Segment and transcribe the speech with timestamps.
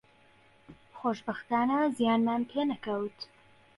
[0.97, 3.17] خۆشبەختانە زیانمان پێ نەکەوت